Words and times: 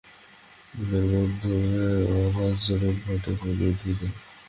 মুলের 0.73 1.05
মাধ্যমে 1.13 1.83
অভাজ 2.19 2.55
জনন 2.67 2.93
ঘটে 3.03 3.31
কোন 3.39 3.49
উদ্ভিদে? 3.63 4.07